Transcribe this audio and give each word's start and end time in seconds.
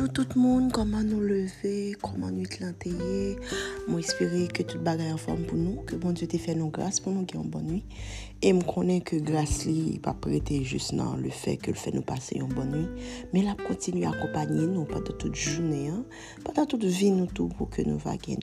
Bonjour 0.00 0.14
tout 0.14 0.38
moun, 0.40 0.70
koman 0.72 1.04
nou 1.10 1.20
leve, 1.20 1.92
koman 2.00 2.30
nou 2.32 2.48
tlanteye 2.48 3.34
Mwen 3.84 3.98
espere 4.00 4.46
ke 4.48 4.64
tout 4.64 4.80
bagay 4.80 5.10
an 5.12 5.20
form 5.20 5.42
pou 5.44 5.60
nou 5.60 5.82
Ke 5.84 5.98
bon 6.00 6.16
diyo 6.16 6.24
te 6.32 6.40
fè 6.40 6.54
nou 6.56 6.72
grase 6.72 7.02
pou 7.04 7.12
nou 7.12 7.28
gen 7.28 7.42
yon 7.42 7.50
bon 7.52 7.66
nwi 7.68 7.82
E 8.40 8.54
m 8.56 8.62
konen 8.64 9.02
ke 9.04 9.18
grase 9.20 9.68
li 9.68 9.98
pa 10.00 10.14
prete 10.16 10.62
just 10.64 10.94
nan 10.96 11.20
le 11.20 11.28
fè 11.28 11.58
ke 11.60 11.74
l 11.74 11.76
fè 11.76 11.92
nou 11.92 12.00
pase 12.08 12.38
yon 12.40 12.48
bon 12.56 12.72
nwi 12.72 13.04
Men 13.34 13.50
la 13.50 13.58
pou 13.60 13.74
kontinu 13.74 14.06
akopanyen 14.08 14.72
nou 14.72 14.88
padan 14.88 15.20
tout 15.20 15.36
jounen 15.36 16.00
Padan 16.48 16.72
tout 16.72 16.88
vi 16.88 17.12
nou 17.12 17.28
tou 17.36 17.52
pou 17.60 17.68
ke 17.68 17.84
nou 17.84 18.00
va 18.00 18.16
gen 18.24 18.40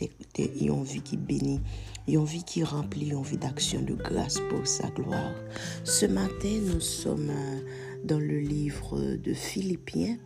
yon 0.61 0.85
vi 0.85 1.01
ki 1.09 1.17
beni 1.17 1.57
Yon 2.05 2.29
vi 2.29 2.45
ki 2.45 2.67
rempli, 2.69 3.09
yon 3.17 3.25
vi 3.25 3.41
d'aksyon 3.41 3.89
de 3.89 3.97
grase 3.97 4.45
pou 4.53 4.61
sa 4.69 4.93
gloar 4.93 5.33
Se 5.81 6.05
maten 6.05 6.69
nou 6.69 6.85
som 6.85 7.25
euh, 7.33 7.77
dan 8.05 8.21
le 8.21 8.45
livre 8.45 9.17
de 9.17 9.33
Filipien 9.33 10.19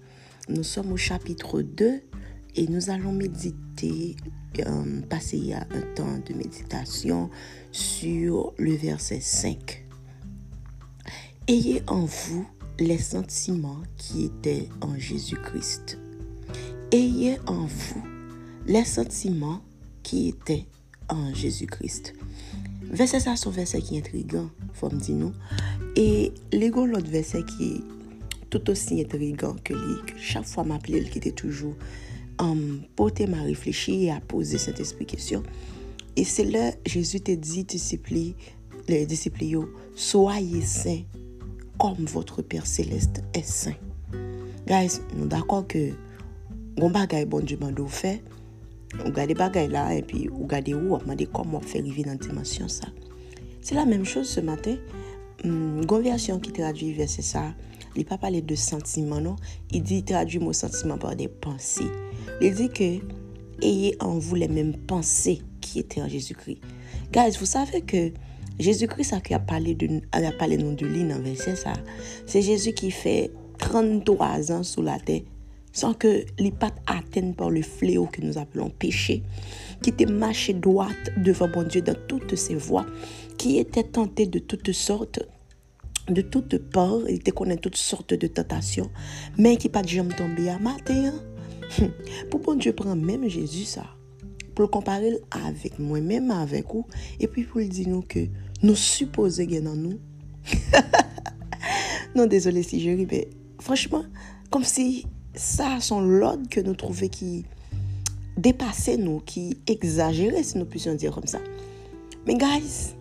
Nous 0.49 0.63
sommes 0.63 0.91
au 0.91 0.97
chapitre 0.97 1.61
2 1.61 2.01
et 2.55 2.67
nous 2.67 2.89
allons 2.89 3.11
méditer, 3.11 4.15
euh, 4.59 5.01
passer 5.09 5.53
un 5.53 5.81
temps 5.95 6.19
de 6.27 6.33
méditation 6.33 7.29
sur 7.71 8.53
le 8.57 8.73
verset 8.73 9.19
5. 9.21 9.85
Ayez 11.47 11.83
en 11.87 12.05
vous 12.05 12.47
les 12.79 12.97
sentiments 12.97 13.83
qui 13.97 14.25
étaient 14.25 14.67
en 14.81 14.97
Jésus-Christ. 14.97 15.99
Ayez 16.91 17.37
en 17.45 17.65
vous 17.65 18.03
les 18.65 18.85
sentiments 18.85 19.61
qui 20.03 20.29
étaient 20.29 20.65
en 21.09 21.33
Jésus-Christ. 21.33 22.13
Verset 22.83 23.21
ça, 23.21 23.35
un 23.37 23.49
verset 23.51 23.81
qui 23.81 23.95
est 23.95 23.99
intriguant, 23.99 24.49
faut 24.73 24.89
me. 24.89 25.31
Et 25.95 26.33
l'autre 26.85 27.09
verset 27.09 27.43
qui 27.43 27.83
tout 28.51 28.69
aussi 28.69 29.01
intrigant 29.01 29.55
que 29.63 29.73
lui, 29.73 29.95
chaque 30.17 30.45
fois 30.45 30.63
m'appelait, 30.63 31.03
qui 31.05 31.17
était 31.17 31.31
toujours 31.31 31.73
um, 32.39 32.81
porté 32.95 33.25
m'a 33.25 33.41
réfléchi 33.41 34.05
et 34.05 34.11
à 34.11 34.19
poser 34.19 34.59
cette 34.59 34.79
explication. 34.79 35.41
Et 36.15 36.25
c'est 36.25 36.43
là 36.43 36.71
Jésus 36.85 37.21
te 37.21 37.31
dit, 37.31 37.63
disciples, 37.63 38.33
les 38.87 39.05
disciples, 39.07 39.67
soyez 39.95 40.61
saints 40.61 41.03
comme 41.79 42.05
votre 42.05 42.41
Père 42.41 42.67
céleste 42.67 43.23
est 43.33 43.47
saint. 43.47 43.73
Guys, 44.67 44.99
nous 45.15 45.27
d'accord 45.27 45.65
que 45.65 45.91
on 46.77 46.89
bagay 46.89 47.25
bon 47.25 47.43
Dieu 47.43 47.57
m'a 47.59 47.69
fait, 47.87 48.21
on 48.99 49.05
regarde 49.05 49.33
bagay 49.33 49.67
là 49.67 49.93
et 49.95 50.01
puis 50.01 50.29
on 50.31 50.43
regarde 50.43 50.69
où 50.69 50.95
on 50.95 51.05
m'a 51.07 51.15
dit 51.15 51.27
comment 51.31 51.61
faire 51.61 51.81
vivre 51.81 52.03
dans 52.03 52.15
dimension 52.15 52.67
ça. 52.67 52.87
C'est 53.61 53.75
la 53.75 53.85
même 53.85 54.05
chose 54.05 54.27
ce 54.27 54.41
matin. 54.41 54.75
Une 55.43 55.85
hum, 55.89 56.01
version 56.01 56.39
qui 56.39 56.51
traduit 56.51 56.93
verset 56.93 57.21
ça 57.21 57.53
il 57.95 58.05
pas 58.05 58.17
parler 58.17 58.41
de 58.41 58.55
sentiments, 58.55 59.19
non? 59.19 59.35
Il 59.71 59.83
dit, 59.83 60.03
traduit 60.03 60.39
mon 60.39 60.53
sentiment 60.53 60.97
par 60.97 61.15
des 61.15 61.27
pensées. 61.27 61.91
Il 62.41 62.53
dit 62.53 62.69
que 62.69 62.99
ayez 63.61 63.95
en 63.99 64.17
vous 64.17 64.35
les 64.35 64.47
mêmes 64.47 64.75
pensées 64.75 65.41
qui 65.59 65.79
étaient 65.79 66.01
en 66.01 66.07
Jésus-Christ. 66.07 66.59
Guys, 67.11 67.37
vous 67.39 67.45
savez 67.45 67.81
que 67.81 68.11
Jésus-Christ, 68.59 69.09
ça 69.09 69.19
qui 69.19 69.33
a 69.33 69.39
parlé 69.39 69.75
de, 69.75 70.01
a 70.13 70.31
parlé 70.31 70.57
de 70.57 70.85
lui 70.85 71.03
verset 71.03 71.55
ça. 71.55 71.73
C'est 72.25 72.41
Jésus 72.41 72.73
qui 72.73 72.91
fait 72.91 73.31
33 73.57 74.51
ans 74.51 74.63
sous 74.63 74.81
la 74.81 74.99
terre 74.99 75.21
sans 75.73 75.93
que 75.93 76.25
les 76.37 76.51
pattes 76.51 76.81
atteignent 76.85 77.33
par 77.33 77.49
le 77.49 77.61
fléau 77.61 78.05
que 78.05 78.21
nous 78.21 78.37
appelons 78.37 78.69
péché, 78.69 79.23
qui 79.81 79.89
était 79.89 80.05
marché 80.05 80.53
droite 80.53 81.11
devant 81.17 81.47
mon 81.47 81.63
Dieu 81.63 81.81
dans 81.81 81.95
toutes 82.07 82.35
ses 82.35 82.55
voies, 82.55 82.85
qui 83.41 83.57
était 83.57 83.83
tenté 83.83 84.27
de 84.27 84.37
toutes 84.37 84.71
sortes, 84.71 85.19
de 86.07 86.21
toutes 86.21 86.59
peurs, 86.59 87.09
il 87.09 87.23
te 87.23 87.31
connaît 87.31 87.57
toutes 87.57 87.75
sortes 87.75 88.13
de 88.13 88.27
tentations, 88.27 88.91
mais 89.35 89.57
qui 89.57 89.67
pas 89.67 89.81
de 89.81 89.87
jamais 89.87 90.13
tomber 90.13 90.47
à 90.47 90.59
matin. 90.59 91.11
Hein. 91.79 91.89
Pour 92.29 92.41
bon 92.41 92.53
Dieu 92.53 92.71
prend 92.73 92.95
même 92.95 93.27
Jésus 93.27 93.65
ça, 93.65 93.87
pour 94.53 94.61
le 94.61 94.67
comparer 94.67 95.17
avec 95.31 95.79
moi-même, 95.79 96.29
avec 96.29 96.67
vous, 96.71 96.85
et 97.19 97.25
puis 97.25 97.43
pour 97.43 97.61
le 97.61 97.65
dire 97.65 97.87
nous 97.87 98.03
que 98.03 98.19
nous 98.61 98.75
supposons 98.75 99.47
qu'il 99.47 99.63
dans 99.63 99.75
nous. 99.75 99.97
non, 102.15 102.27
désolé 102.27 102.61
si 102.61 102.79
je 102.79 102.91
ris, 102.91 103.07
mais 103.09 103.27
franchement, 103.59 104.03
comme 104.51 104.63
si 104.63 105.07
ça 105.33 105.79
sont 105.79 106.01
l'ordre 106.01 106.47
que 106.47 106.59
nous 106.59 106.75
trouvions 106.75 107.07
qui 107.07 107.45
dépassait 108.37 108.97
nous, 108.97 109.19
qui 109.19 109.57
exagérait, 109.65 110.43
si 110.43 110.59
nous 110.59 110.65
puissions 110.65 110.93
dire 110.93 111.11
comme 111.11 111.25
ça. 111.25 111.39
Mais 112.27 112.35
guys, 112.35 112.93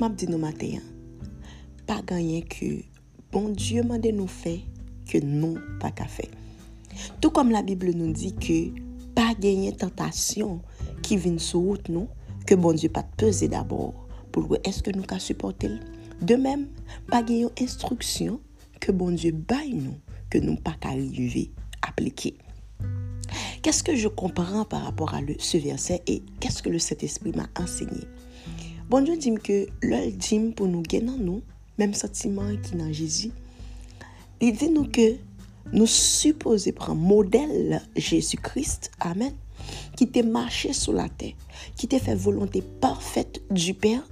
je 0.00 0.14
dis 0.14 0.28
nous 0.28 0.38
matin, 0.38 0.68
hein 0.76 0.82
pas 1.86 2.02
gagné 2.02 2.42
que 2.42 2.82
bon 3.32 3.48
Dieu 3.48 3.82
m'a 3.82 3.98
nous 3.98 4.26
fait 4.26 4.60
que 5.08 5.18
non 5.18 5.54
pas 5.80 5.90
qu'à 5.90 6.06
faire. 6.06 6.30
Tout 7.20 7.30
comme 7.30 7.50
la 7.50 7.62
Bible 7.62 7.90
nous 7.94 8.12
dit 8.12 8.34
que 8.34 8.70
pas 9.14 9.34
gagner 9.34 9.72
tentation 9.72 10.60
qui 11.02 11.16
vient 11.16 11.38
sur 11.38 11.60
route 11.60 11.88
nous, 11.88 12.08
que 12.46 12.54
bon 12.54 12.74
Dieu 12.74 12.90
pas 12.90 13.04
peser 13.16 13.48
d'abord 13.48 14.06
pour 14.30 14.46
voir 14.46 14.60
est-ce 14.64 14.82
que 14.82 14.90
nous 14.90 15.02
qu'à 15.02 15.18
supporter? 15.18 15.80
De 16.20 16.34
même, 16.34 16.68
pas 17.10 17.22
gagner 17.22 17.46
instruction 17.60 18.40
que 18.80 18.92
bon 18.92 19.10
Dieu 19.10 19.32
baille 19.32 19.74
nous, 19.74 19.96
que 20.30 20.38
nous 20.38 20.56
pas 20.56 20.76
arriver 20.82 21.50
appliquer. 21.82 22.36
Qu'est-ce 23.62 23.82
que 23.82 23.96
je 23.96 24.08
comprends 24.08 24.64
par 24.64 24.82
rapport 24.82 25.14
à 25.14 25.20
ce 25.38 25.56
verset 25.56 26.02
et 26.06 26.22
qu'est-ce 26.38 26.62
que 26.62 26.70
le 26.70 26.78
Saint-Esprit 26.78 27.32
m'a 27.34 27.48
enseigné? 27.60 28.04
Bon 28.88 29.02
Dieu 29.02 29.18
dit 29.18 29.34
que 29.34 29.66
l'œil 29.82 30.16
pour 30.56 30.66
nous 30.66 30.80
gagner 30.80 31.18
nous, 31.18 31.42
même 31.76 31.92
sentiment 31.92 32.48
qui 32.62 32.74
dans 32.74 32.90
Jésus. 32.90 33.30
Il 34.40 34.56
dit 34.56 34.70
nous 34.70 34.88
que 34.88 35.16
nous 35.74 35.84
supposons 35.84 36.72
prendre 36.72 36.98
modèle 36.98 37.82
Jésus-Christ, 37.96 38.90
Amen, 38.98 39.34
qui 39.94 40.08
t'a 40.08 40.22
marché 40.22 40.72
sur 40.72 40.94
la 40.94 41.10
terre, 41.10 41.34
qui 41.76 41.86
t'a 41.86 41.98
fait 41.98 42.14
volonté 42.14 42.62
parfaite 42.62 43.42
du 43.50 43.74
Père, 43.74 44.08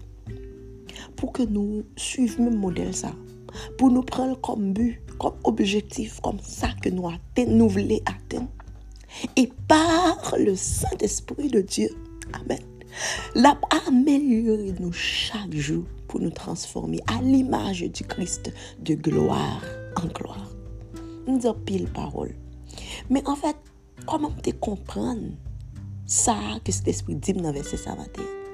pour 1.16 1.32
que 1.32 1.42
nous 1.42 1.84
suivions 1.96 2.50
le 2.50 2.56
modèle 2.56 2.94
ça, 2.94 3.14
pour 3.78 3.90
nous 3.90 4.02
prendre 4.02 4.38
comme 4.42 4.74
but, 4.74 5.00
comme 5.18 5.36
objectif, 5.44 6.20
comme 6.20 6.40
ça 6.42 6.68
que 6.82 6.90
nous 6.90 7.68
voulons 7.70 8.00
atteindre. 8.04 8.50
Et 9.36 9.50
par 9.68 10.34
le 10.38 10.54
Saint-Esprit 10.54 11.48
de 11.48 11.62
Dieu, 11.62 11.88
Amen, 12.34 12.60
l'a 13.34 13.58
amélioré 13.86 14.74
nous 14.80 14.92
chaque 14.92 15.54
jour 15.54 15.84
pour 16.08 16.20
nous 16.20 16.30
transformer 16.30 17.00
à 17.06 17.20
l'image 17.22 17.82
du 17.82 18.04
Christ 18.04 18.52
de 18.80 18.94
gloire 18.94 19.62
en 19.96 20.06
gloire. 20.06 20.50
Nous 21.26 21.38
disons 21.38 21.54
pile 21.54 21.88
parole. 21.88 22.34
Mais 23.10 23.26
en 23.26 23.36
fait, 23.36 23.56
comment 24.06 24.30
te 24.30 24.50
comprendre 24.50 25.32
ça 26.06 26.36
que 26.64 26.72
cet 26.72 26.88
esprit 26.88 27.16
dit 27.16 27.32
dans 27.32 27.52
verset 27.52 27.76
21? 27.76 28.46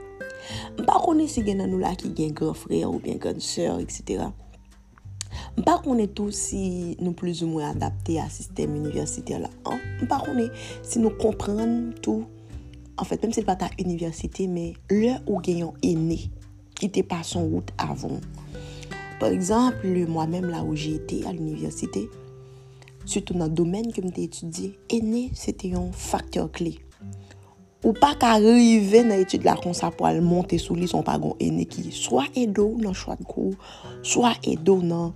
Mpa 0.79 0.99
konen 1.05 1.29
si 1.31 1.43
gen 1.47 1.61
nan 1.63 1.71
nou 1.73 1.83
la 1.83 1.93
ki 1.99 2.11
gen 2.17 2.33
gran 2.37 2.57
frè 2.57 2.83
ou 2.89 3.01
bien 3.03 3.19
gran 3.23 3.41
sèr, 3.43 3.79
etc. 3.83 4.29
Mpa 5.59 5.79
konen 5.85 6.11
tou 6.17 6.35
si 6.35 6.97
nou 7.01 7.17
plus 7.19 7.43
ou 7.45 7.51
mwen 7.53 7.69
adapte 7.71 8.19
a 8.21 8.29
sistem 8.33 8.75
universitè 8.79 9.41
la. 9.43 9.51
Mpa 10.03 10.21
konen 10.25 10.51
si 10.81 11.03
nou 11.03 11.15
kompren 11.21 11.93
tou 12.05 12.27
en 13.03 13.09
fèt, 13.09 13.25
mèm 13.25 13.35
se 13.35 13.43
pa 13.47 13.57
ta 13.59 13.69
universite, 13.83 14.47
mè 14.51 14.71
lè 14.93 15.17
ou 15.27 15.43
genyon 15.43 15.75
enè, 15.87 16.19
ki 16.79 16.89
te 16.95 17.03
pa 17.07 17.23
son 17.27 17.49
route 17.51 17.75
avon. 17.83 18.21
Par 19.19 19.31
exemple, 19.35 19.91
mò 20.11 20.27
mèm 20.31 20.49
la 20.53 20.63
ou 20.63 20.79
jè 20.79 20.95
etè 21.01 21.23
al 21.31 21.41
universite, 21.41 22.07
sütou 23.03 23.39
nan 23.39 23.51
domen 23.59 23.91
ke 23.95 24.05
mè 24.05 24.15
te 24.15 24.27
etudye, 24.29 24.73
enè, 24.95 25.29
se 25.39 25.55
te 25.59 25.73
yon 25.75 25.91
faktor 25.97 26.51
kle. 26.55 26.77
Ou 27.83 27.97
pa 27.99 28.13
ka 28.15 28.37
rive 28.39 29.01
nan 29.03 29.25
etude 29.25 29.49
la 29.49 29.57
kon 29.59 29.75
sa 29.75 29.91
pou 29.91 30.07
al 30.07 30.21
monte 30.23 30.55
sou 30.63 30.79
li 30.79 30.87
son 30.91 31.03
pagon 31.03 31.35
enè 31.43 31.67
ki, 31.67 31.89
swa 31.91 32.29
edo 32.39 32.69
nan 32.79 32.95
chwa 32.95 33.17
d'kou, 33.19 33.57
swa 34.07 34.37
edo 34.47 34.79
nan 34.87 35.11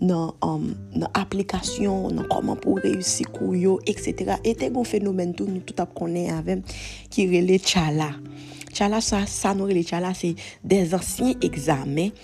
nan, 0.00 0.34
um, 0.44 0.68
nan 0.94 1.08
aplikasyon, 1.18 2.14
nan 2.16 2.28
koman 2.30 2.58
pou 2.62 2.80
reyusi 2.82 3.26
kou 3.28 3.54
yo, 3.58 3.78
etc. 3.88 4.36
E 4.42 4.54
te 4.58 4.70
gon 4.74 4.86
fenomen 4.88 5.34
tou 5.36 5.50
nou 5.50 5.64
tout 5.66 5.82
ap 5.82 5.94
konen 5.98 6.32
avem 6.36 6.62
ki 7.12 7.28
rele 7.32 7.58
tchala. 7.62 8.12
Tchala 8.68 9.02
sa, 9.04 9.24
sa 9.30 9.54
nou 9.56 9.70
rele 9.70 9.82
tchala 9.86 10.14
se 10.16 10.34
des 10.62 10.94
ansyen 10.96 11.34
egzamen 11.44 12.14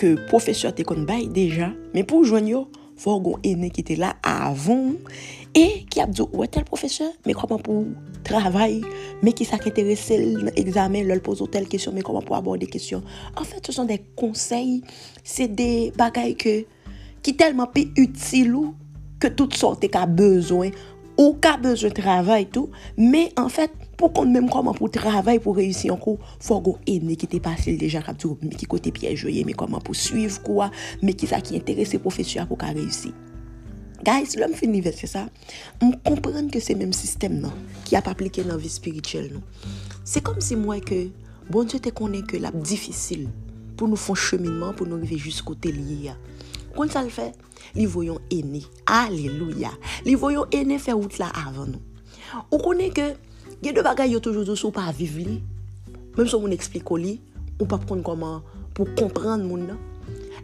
ke 0.00 0.14
profeseur 0.30 0.74
te 0.76 0.86
kon 0.86 1.06
bay 1.08 1.28
deja, 1.32 1.72
men 1.94 2.06
pou 2.08 2.26
jwen 2.28 2.50
yo, 2.50 2.66
fò 3.00 3.16
gon 3.22 3.42
ene 3.46 3.70
ki 3.74 3.84
te 3.86 3.96
la 3.98 4.14
avon 4.26 4.94
e 5.54 5.84
ki 5.90 6.02
ap 6.02 6.12
djo 6.14 6.28
wè 6.34 6.46
tel 6.52 6.66
profeseur 6.68 7.12
mè 7.26 7.34
koman 7.36 7.62
pou 7.62 7.88
travay 8.26 8.80
mè 9.24 9.34
ki 9.36 9.46
sa 9.48 9.58
ki 9.62 9.72
interese 9.72 10.18
l'examen 10.18 11.08
lòl 11.08 11.22
pozo 11.24 11.48
tel 11.50 11.66
kesyon 11.70 11.96
mè 11.96 12.04
koman 12.06 12.24
pou 12.26 12.38
aborde 12.38 12.68
kesyon 12.70 13.04
an 13.34 13.48
fèt 13.48 13.66
se 13.66 13.74
son 13.76 13.90
de 13.90 13.98
konsey 14.18 14.80
se 15.22 15.48
de 15.50 15.90
bagay 15.98 16.36
ke 16.38 16.56
ki 17.24 17.36
telman 17.40 17.70
pi 17.72 17.88
util 18.00 18.52
ou 18.58 18.74
ke 19.22 19.30
tout 19.32 19.54
sote 19.56 19.88
ka 19.92 20.04
bezwen, 20.10 20.74
ou 21.16 21.36
ka 21.42 21.54
bezwen 21.62 21.94
travay 21.94 22.46
tou, 22.50 22.72
me 22.98 23.28
en 23.40 23.48
fèt, 23.48 23.72
fait, 23.72 23.84
pou 23.98 24.10
kon 24.14 24.30
mèm 24.30 24.48
koman 24.50 24.74
pou 24.76 24.90
travay 24.92 25.38
pou 25.42 25.56
reysi 25.56 25.90
an 25.92 26.00
kou, 26.02 26.18
fò 26.42 26.58
go 26.64 26.76
ene 26.90 27.16
ki 27.18 27.28
te 27.30 27.40
pasil 27.42 27.78
deja 27.80 28.02
kap 28.04 28.18
tou, 28.20 28.38
me 28.42 28.54
ki 28.58 28.68
kote 28.70 28.92
pi 28.94 29.08
ajoye, 29.10 29.44
me 29.46 29.54
koman 29.56 29.82
pou 29.84 29.96
suiv 29.96 30.40
kwa, 30.44 30.70
me 31.02 31.14
ki 31.16 31.30
sa 31.30 31.40
ki 31.44 31.56
interese 31.58 32.00
profesyon 32.02 32.48
pou 32.50 32.60
ka 32.60 32.72
reysi. 32.74 33.14
Guys, 34.04 34.34
lèm 34.36 34.52
fin 34.58 34.72
nivese 34.74 35.08
sa, 35.08 35.28
m 35.80 35.94
komprende 36.04 36.52
ke 36.52 36.60
se 36.60 36.76
mèm 36.76 36.92
sistem 36.96 37.38
nan, 37.40 37.54
ki 37.86 37.96
ap 37.96 38.10
aplike 38.10 38.44
nan 38.44 38.60
vi 38.60 38.72
spirituel 38.72 39.30
nou. 39.32 39.70
Se 40.04 40.20
kom 40.24 40.42
se 40.44 40.58
mwen 40.60 40.82
ke, 40.84 41.06
bon, 41.48 41.64
je 41.70 41.80
te 41.80 41.94
konen 41.94 42.26
ke 42.28 42.42
lap 42.42 42.58
difisil, 42.66 43.28
pou 43.78 43.88
nou 43.88 44.00
fon 44.00 44.18
cheminman, 44.18 44.74
pou 44.76 44.88
nou 44.88 45.00
rive 45.00 45.22
jous 45.22 45.40
kote 45.46 45.72
liye 45.72 46.10
ya. 46.10 46.18
Quand 46.76 46.90
ça 46.90 47.02
le 47.02 47.08
fait, 47.08 47.32
les 47.74 47.86
voyons 47.86 48.18
aînés. 48.30 48.64
Alléluia. 48.86 49.70
Les 50.04 50.14
voyons 50.14 50.46
aînés 50.52 50.78
faire 50.78 50.96
route 50.96 51.18
là 51.18 51.30
avant 51.46 51.66
nous. 51.66 51.80
On 52.50 52.58
connaît 52.58 52.90
que 52.90 53.12
a 53.68 53.72
deux 53.72 53.82
bagages 53.82 54.20
toujours 54.20 54.56
sur 54.56 54.72
pas 54.72 54.90
vivre 54.92 55.30
Même 56.16 56.26
si 56.26 56.34
on 56.34 56.46
explique 56.48 56.90
au 56.90 56.96
lit, 56.96 57.20
on 57.60 57.66
pas 57.66 57.78
prendre 57.78 58.02
comment 58.02 58.42
pour 58.74 58.92
comprendre 58.94 59.44
mon 59.44 59.68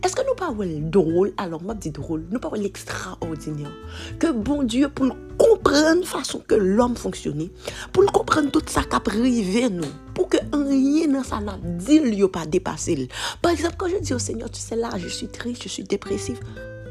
est-ce 0.02 0.16
que 0.16 0.22
nous 0.26 0.34
parlons 0.34 0.80
drôle? 0.88 1.32
Alors, 1.36 1.60
je 1.68 1.74
dis 1.74 1.90
drôle. 1.90 2.24
Nous 2.30 2.38
parlons 2.38 2.62
l'extraordinaire. 2.62 3.70
Que 4.18 4.32
bon 4.32 4.62
Dieu, 4.62 4.88
pour 4.88 5.14
comprendre 5.36 6.00
la 6.00 6.06
façon 6.06 6.38
que 6.46 6.54
l'homme 6.54 6.96
fonctionnait, 6.96 7.50
pour 7.92 8.06
comprendre 8.06 8.50
tout 8.50 8.62
ça 8.66 8.82
qui 8.82 8.96
a 8.96 9.00
privé 9.00 9.68
nous, 9.68 9.82
pour 9.82 10.09
que 10.30 10.38
rien 10.52 11.08
dans 11.08 11.24
ça 11.24 11.40
n'a 11.40 11.58
dit, 11.62 11.98
lui 11.98 12.26
pas 12.28 12.46
dépassé. 12.46 13.08
Par 13.42 13.52
exemple, 13.52 13.74
quand 13.76 13.88
je 13.88 13.98
dis 13.98 14.14
au 14.14 14.18
Seigneur, 14.18 14.50
tu 14.50 14.60
sais 14.60 14.76
là, 14.76 14.90
je 14.96 15.08
suis 15.08 15.28
triste, 15.28 15.62
je 15.62 15.68
suis 15.68 15.84
dépressif, 15.84 16.38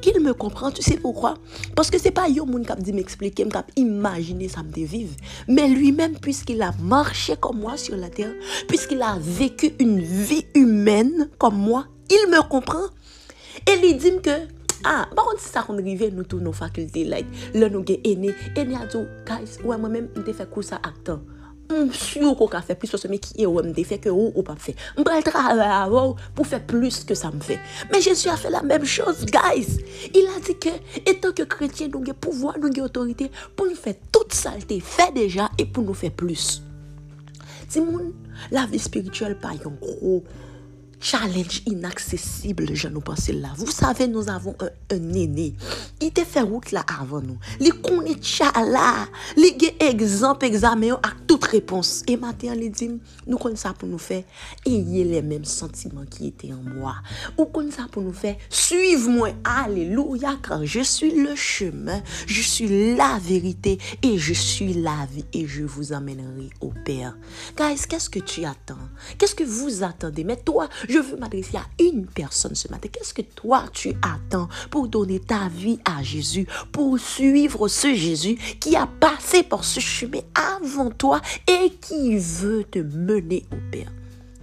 il 0.06 0.22
me 0.22 0.34
comprend, 0.34 0.72
tu 0.72 0.82
sais 0.82 0.98
pourquoi? 0.98 1.36
Parce 1.76 1.90
que 1.90 2.00
c'est 2.00 2.12
pas 2.12 2.30
yo 2.30 2.46
moun 2.46 2.66
qui 2.66 2.82
dit 2.82 2.94
m'expliquer, 2.94 3.46
qui 3.46 3.82
imaginer 3.82 4.48
ça 4.48 4.64
me 4.64 4.72
vivre, 4.72 5.14
mais 5.48 5.68
lui-même 5.68 6.18
puisqu'il 6.18 6.62
a 6.62 6.72
marché 6.82 7.36
comme 7.40 7.60
moi 7.60 7.78
sur 7.78 7.96
la 7.96 8.10
terre, 8.10 8.34
puisqu'il 8.68 9.02
a 9.02 9.18
vécu 9.20 9.74
une 9.80 10.00
vie 10.00 10.46
humaine 10.56 11.30
comme 11.38 11.58
moi, 11.58 11.86
il 12.10 12.30
me 12.30 12.42
comprend 12.48 12.86
et 13.68 13.80
il 13.84 13.98
dit 13.98 14.22
que 14.22 14.48
ah, 14.86 15.08
par 15.14 15.26
contre, 15.26 15.42
si 15.42 15.50
ça 15.50 15.62
qu'on 15.62 15.78
arrive, 15.78 16.14
nous 16.16 16.24
tous 16.24 16.40
nos 16.40 16.54
facultés, 16.54 17.04
like, 17.04 17.26
là, 17.54 17.68
nous 17.68 17.86
sommes 17.86 17.98
aînés, 18.06 18.34
aînés 18.56 18.76
a 18.76 18.86
dit, 18.86 18.98
guys, 19.28 19.62
ouais, 19.66 19.78
moi-même, 19.78 20.08
je 20.16 20.32
fait 20.32 20.50
quoi 20.50 20.64
ça 20.64 20.78
acteur. 20.78 21.20
Je 21.70 21.94
suis 21.94 22.20
sûr 22.20 22.36
qu'on 22.36 22.48
a 22.48 22.62
fait 22.62 22.74
plus 22.74 22.90
que 22.90 23.16
qui 23.18 23.44
est 23.44 23.46
ou 23.46 23.62
me 23.62 23.74
fait 23.84 24.00
que 24.00 24.10
ou 24.10 24.32
ou 24.34 24.42
pas 24.42 24.56
fait. 24.56 24.76
Je 24.98 25.04
vais 25.04 25.22
travailler 25.22 26.16
pour 26.34 26.48
faire 26.48 26.66
plus 26.66 27.04
que 27.04 27.14
ça 27.14 27.30
me 27.30 27.40
fait. 27.40 27.60
Mais 27.92 28.02
Jésus 28.02 28.28
a 28.28 28.38
fait 28.38 28.50
la 28.50 28.64
même 28.64 28.86
chose, 28.86 29.24
guys. 29.26 29.78
Il 30.16 30.28
a 30.36 30.40
dit 30.40 30.58
que, 30.58 30.70
étant 31.06 31.32
que 31.32 31.44
chrétien, 31.44 31.88
nous 31.94 32.02
avons 32.02 32.14
pouvoir, 32.14 32.58
nous 32.58 32.68
avons 32.68 32.86
autorité 32.86 33.30
pour 33.56 33.68
nous 33.68 33.76
faire 33.76 33.94
toute 34.12 34.34
saleté 34.34 34.80
fait 34.80 35.14
déjà 35.14 35.50
et 35.60 35.66
pour 35.66 35.84
nous 35.84 35.94
faire 35.94 36.12
plus. 36.12 36.64
Simon, 37.68 38.14
la 38.50 38.66
vie 38.66 38.80
spirituelle, 38.80 39.38
pas 39.38 39.50
un 39.50 39.72
challenge 41.00 41.62
inaccessible, 41.66 42.68
je 42.74 42.88
nous 42.88 43.02
pense 43.02 43.30
là. 43.30 43.50
Vous 43.56 43.72
savez, 43.72 44.08
nous 44.08 44.30
avons 44.30 44.56
un, 44.60 44.96
un 44.96 45.14
aîné. 45.14 45.54
Il 46.02 46.12
te 46.12 46.22
fait 46.24 46.42
route 46.42 46.72
là 46.72 46.86
avant 47.00 47.22
nous. 47.22 47.38
Il 47.60 47.74
connaît 47.74 48.22
chala. 48.22 49.08
Il 49.38 49.74
a 49.80 49.86
exemple, 49.90 50.46
examen 50.46 50.94
à 51.04 51.12
toute 51.28 51.46
réponse. 51.46 52.04
Et 52.08 52.18
maintenant, 52.18 52.54
il 52.54 52.72
dit, 52.72 52.92
nous 53.28 53.38
connaissons 53.38 53.70
ça 53.70 53.74
pour 53.74 53.88
nous 53.88 53.98
faire 53.98 54.24
ayez 54.66 55.04
les 55.04 55.22
mêmes 55.22 55.46
sentiments 55.46 56.06
qui 56.10 56.28
étaient 56.28 56.54
en 56.54 56.62
moi. 56.62 56.96
Ou 57.38 57.46
connaissons 57.46 57.78
ça 57.84 57.88
pour 57.92 58.04
nous 58.04 58.14
faire 58.14 58.36
suive-moi. 58.50 59.30
Alléluia, 59.44 60.38
car 60.42 60.66
je 60.66 60.82
suis 60.82 61.12
le 61.12 61.36
chemin, 61.36 62.02
je 62.26 62.42
suis 62.42 62.96
la 62.96 63.20
vérité 63.22 63.78
et 64.02 64.18
je 64.18 64.34
suis 64.34 64.74
la 64.74 65.08
vie 65.12 65.26
et 65.34 65.48
je 65.48 65.64
vous 65.64 65.94
emmènerai 65.94 66.50
au 66.62 66.74
Père. 66.86 67.18
Guys, 67.58 67.82
qu'est-ce 67.88 68.10
que 68.10 68.20
tu 68.20 68.46
attends? 68.46 68.78
Qu'est-ce 69.18 69.36
que 69.36 69.44
vous 69.44 69.84
attendez? 69.84 70.24
Mais 70.24 70.38
toi, 70.38 70.70
je 70.90 70.98
veux 70.98 71.18
m'adresser 71.18 71.58
à 71.58 71.66
une 71.80 72.08
personne 72.08 72.56
ce 72.56 72.68
matin. 72.70 72.90
Qu'est-ce 72.92 73.14
que 73.14 73.22
toi 73.22 73.66
tu 73.72 73.94
attends 74.02 74.50
pour 74.72 74.88
donner 74.88 75.20
ta 75.20 75.48
vie 75.48 75.80
à 75.86 76.02
Jésus, 76.04 76.48
pour 76.72 77.00
suivre 77.00 77.68
ce 77.68 77.94
Jésus 77.94 78.36
qui 78.60 78.76
a 78.76 78.88
passé 78.88 79.44
par 79.44 79.64
ce 79.64 79.80
chemin 79.80 80.22
avant 80.34 80.90
toi 80.90 81.22
et 81.48 81.72
qui 81.80 82.18
veut 82.18 82.64
te 82.64 82.80
mener 82.80 83.46
au 83.52 83.72
Père? 83.72 83.92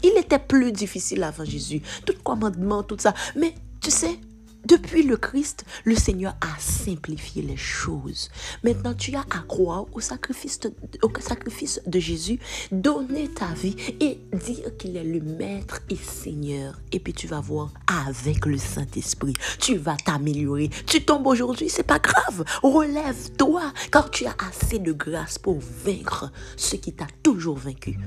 Il 0.03 0.17
était 0.19 0.39
plus 0.39 0.73
difficile 0.73 1.25
avant 1.25 1.45
Jésus. 1.45 1.83
Tout 2.05 2.15
commandement, 2.23 2.83
tout 2.83 2.97
ça. 2.99 3.13
Mais 3.35 3.53
tu 3.81 3.91
sais, 3.91 4.19
depuis 4.67 5.03
le 5.03 5.17
Christ, 5.17 5.65
le 5.85 5.95
Seigneur 5.95 6.37
a 6.41 6.59
simplifié 6.61 7.43
les 7.43 7.57
choses. 7.57 8.31
Maintenant, 8.63 8.95
tu 8.95 9.15
as 9.15 9.21
à 9.21 9.43
croire 9.47 9.87
au 9.93 10.01
sacrifice 10.01 10.61
de, 10.61 10.73
au 11.03 11.11
sacrifice 11.21 11.81
Jésus, 12.01 12.39
donner 12.73 13.29
ta 13.29 13.53
vie 13.55 13.77
et 14.01 14.19
dire 14.33 14.77
qu'il 14.77 14.97
est 14.97 15.05
le 15.05 15.21
Maître 15.21 15.81
et 15.91 15.97
Seigneur. 15.97 16.81
Et 16.93 17.01
puis 17.01 17.13
tu 17.13 17.27
vas 17.27 17.41
voir 17.41 17.73
avec 17.87 18.47
le 18.47 18.59
Saint-Esprit, 18.59 19.35
tu 19.59 19.77
vas 19.77 19.97
t'améliorer. 19.97 20.71
Tu 20.87 21.05
tombes 21.05 21.27
aujourd'hui, 21.27 21.69
c'est 21.69 21.83
pas 21.83 21.99
grave. 21.99 22.45
Relève-toi, 22.63 23.73
car 23.91 24.11
tu 24.11 24.27
as 24.27 24.37
assez 24.49 24.79
de 24.79 24.93
grâce 24.93 25.39
pour 25.39 25.59
vaincre 25.59 26.31
ce 26.57 26.77
qui 26.77 26.93
t'a 26.93 27.07
toujours 27.23 27.57
vaincu. 27.57 27.99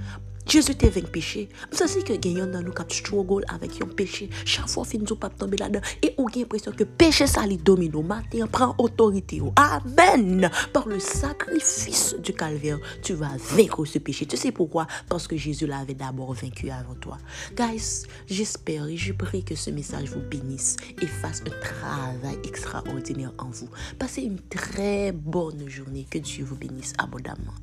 Jésus 0.50 0.74
t'a 0.74 0.90
vaincu 0.90 1.12
péché. 1.12 1.48
Vous 1.72 1.78
savez 1.78 2.02
que 2.02 2.14
gagnant 2.14 2.48
dans 2.48 2.64
nous 2.64 2.72
qui 2.72 2.98
struggle 2.98 3.46
avec 3.50 3.80
un 3.84 3.86
péché, 3.86 4.32
chaque 4.46 4.68
fois 4.68 4.84
fin 4.84 4.98
nous 4.98 5.16
pas 5.16 5.30
tomber 5.30 5.58
là-dedans 5.58 5.82
et 6.02 6.16
on 6.18 6.26
a 6.26 6.32
l'impression 6.36 6.72
que 6.72 6.84
péché 6.84 7.28
ça 7.28 7.46
lui 7.46 7.58
domine 7.58 8.04
matin 8.04 8.48
prend 8.48 8.74
autorité. 8.80 9.42
Amen. 9.56 10.50
Par 10.74 10.88
le 10.88 11.00
sacrifice 11.00 12.16
du 12.24 12.34
calvaire, 12.34 12.80
tu 13.04 13.14
vas 13.14 13.38
vaincre 13.38 13.86
ce 13.86 14.00
péché. 14.00 14.26
Tu 14.26 14.38
sais 14.38 14.52
pourquoi? 14.52 14.88
Parce 15.08 15.28
que 15.28 15.38
Jésus 15.38 15.68
l'avait 15.68 15.94
d'abord 15.94 16.34
vaincu 16.34 16.72
avant 16.72 16.96
toi. 16.96 17.20
Guys, 17.56 18.08
j'espère 18.28 18.88
et 18.88 18.98
je 18.98 19.14
prie 19.14 19.44
que 19.44 19.56
ce 19.56 19.70
message 19.70 20.10
vous 20.10 20.22
bénisse 20.22 20.78
et 21.00 21.06
fasse 21.06 21.44
un 21.46 21.60
travail 21.62 22.40
extraordinaire 22.44 23.34
en 23.38 23.52
vous. 23.52 23.70
Passez 24.00 24.24
une 24.24 24.40
très 24.40 25.12
bonne 25.12 25.70
journée. 25.70 26.08
Que 26.10 26.18
Dieu 26.18 26.44
vous 26.44 26.56
bénisse 26.56 26.94
abondamment. 26.98 27.54